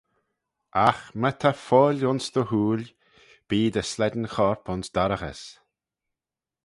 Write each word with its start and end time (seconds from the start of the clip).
Agh 0.87 1.03
my 1.19 1.31
ta 1.39 1.51
foill 1.67 2.05
ayns 2.07 2.25
dty 2.33 2.43
hooyl, 2.49 2.85
bee 3.47 3.71
dty 3.73 3.83
slane 3.91 4.25
chorp 4.33 4.63
ayns 4.71 4.87
dorraghys. 4.95 5.41